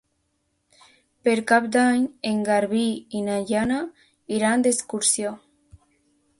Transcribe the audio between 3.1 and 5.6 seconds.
i na Jana iran d'excursió.